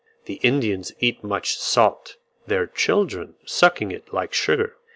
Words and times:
The 0.25 0.39
Indians 0.41 0.91
eat 0.99 1.23
much 1.23 1.57
salt, 1.59 2.15
their 2.47 2.65
children 2.65 3.35
sucking 3.45 3.91
it 3.91 4.11
like 4.11 4.33
sugar. 4.33 4.75